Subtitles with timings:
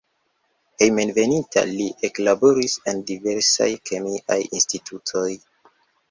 [0.83, 5.27] Hejmenveninta li eklaboris en diversaj kemiaj institutoj.